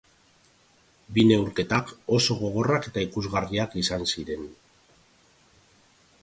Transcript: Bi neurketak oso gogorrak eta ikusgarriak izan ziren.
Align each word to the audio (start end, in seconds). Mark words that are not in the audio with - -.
Bi 1.17 1.25
neurketak 1.31 1.91
oso 2.19 2.37
gogorrak 2.39 2.87
eta 2.93 3.03
ikusgarriak 3.09 3.77
izan 3.83 4.09
ziren. 4.15 4.49